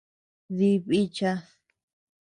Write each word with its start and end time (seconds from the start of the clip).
Dí 0.61 0.71
bíchad. 0.87 1.41